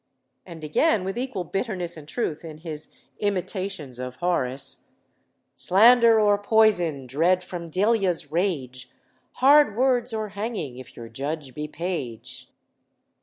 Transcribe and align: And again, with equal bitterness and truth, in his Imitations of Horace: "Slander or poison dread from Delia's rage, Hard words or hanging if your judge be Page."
And 0.47 0.63
again, 0.63 1.03
with 1.03 1.15
equal 1.15 1.43
bitterness 1.43 1.95
and 1.95 2.07
truth, 2.07 2.43
in 2.43 2.57
his 2.57 2.91
Imitations 3.19 3.99
of 3.99 4.15
Horace: 4.15 4.87
"Slander 5.53 6.19
or 6.19 6.39
poison 6.39 7.05
dread 7.05 7.43
from 7.43 7.69
Delia's 7.69 8.31
rage, 8.31 8.89
Hard 9.33 9.77
words 9.77 10.11
or 10.11 10.29
hanging 10.29 10.79
if 10.79 10.97
your 10.97 11.07
judge 11.07 11.53
be 11.53 11.67
Page." 11.67 12.49